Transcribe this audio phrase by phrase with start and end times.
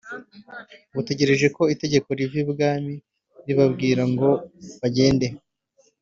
[0.95, 2.95] butegereje ko itegeko riva ibwami
[3.45, 4.29] ribabwira ngo
[4.81, 5.27] bagende.